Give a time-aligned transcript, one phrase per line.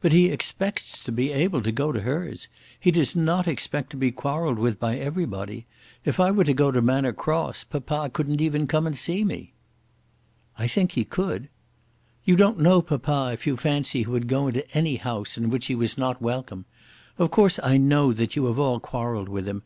[0.00, 2.46] "But he expects to be able to go to hers.
[2.78, 5.66] He does not expect to be quarrelled with by everybody.
[6.04, 9.54] If I were to go to Manor Cross, papa couldn't even come and see me."
[10.56, 11.48] "I think he could."
[12.24, 15.66] "You don't know papa if you fancy he would go into any house in which
[15.66, 16.64] he was not welcome.
[17.18, 19.64] Of course I know that you have all quarrelled with him.